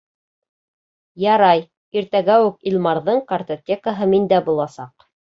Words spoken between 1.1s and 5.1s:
Ярай, иртәгә үк Илмарҙың картотекаһы миндә буласаҡ.